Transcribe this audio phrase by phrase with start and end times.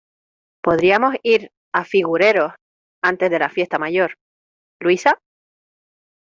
[0.63, 2.53] Podríamos ir a Figureros
[3.03, 4.15] antes de la fiesta mayor,
[4.79, 5.19] ¿Luisa?